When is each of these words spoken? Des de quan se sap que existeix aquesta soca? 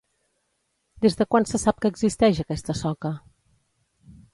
Des 1.05 1.19
de 1.21 1.27
quan 1.35 1.47
se 1.51 1.61
sap 1.65 1.85
que 1.85 1.93
existeix 1.95 2.43
aquesta 2.47 2.81
soca? 2.85 3.17